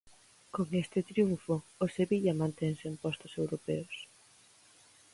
Con 0.55 0.67
este 0.83 0.99
triunfo 1.09 1.55
o 1.83 1.85
Sevilla 1.97 2.39
mantense 2.41 2.83
en 2.91 2.95
postos 3.03 3.33
europeos. 3.41 3.93